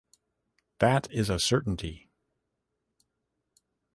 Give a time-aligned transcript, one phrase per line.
[0.79, 2.09] That is a certainty.